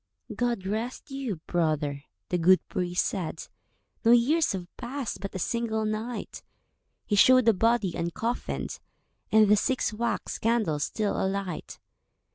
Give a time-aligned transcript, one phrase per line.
[0.35, 3.47] "God rest you, brother," the good priest said,
[4.03, 6.41] "No years have passed—but a single night."
[7.05, 8.79] He showed the body uncoffinèd,
[9.31, 11.77] And the six wax candles still alight.